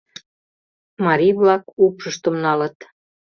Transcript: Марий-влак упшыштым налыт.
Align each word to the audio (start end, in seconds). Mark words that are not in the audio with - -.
Марий-влак 1.05 1.63
упшыштым 1.83 2.35
налыт. 2.45 2.77